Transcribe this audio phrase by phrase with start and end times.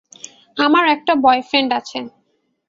[0.57, 1.99] আমার একটা বয়ফ্রেন্ড আছে।